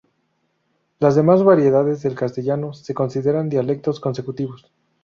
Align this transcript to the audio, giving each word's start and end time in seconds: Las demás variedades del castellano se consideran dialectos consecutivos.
Las 0.97 1.13
demás 1.15 1.43
variedades 1.43 2.01
del 2.01 2.15
castellano 2.15 2.73
se 2.73 2.95
consideran 2.95 3.49
dialectos 3.49 3.99
consecutivos. 3.99 4.65